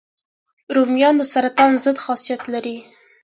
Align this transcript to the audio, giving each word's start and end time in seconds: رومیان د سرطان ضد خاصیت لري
رومیان 0.75 1.15
د 1.17 1.23
سرطان 1.33 1.71
ضد 1.83 1.97
خاصیت 2.05 2.41
لري 2.53 2.77